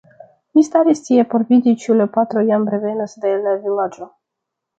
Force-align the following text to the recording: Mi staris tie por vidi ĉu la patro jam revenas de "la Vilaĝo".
Mi 0.53 0.61
staris 0.69 1.03
tie 1.09 1.25
por 1.33 1.45
vidi 1.51 1.73
ĉu 1.83 1.97
la 1.99 2.07
patro 2.15 2.43
jam 2.49 2.67
revenas 2.77 3.15
de 3.27 3.35
"la 3.45 3.55
Vilaĝo". 3.69 4.11